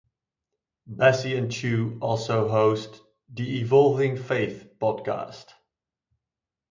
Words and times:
Bessey 0.87 1.37
and 1.37 1.51
Chu 1.51 1.99
also 2.01 2.49
host 2.49 3.01
"The 3.31 3.59
Evolving 3.59 4.17
Faith 4.17 4.67
Podcast". 4.79 5.45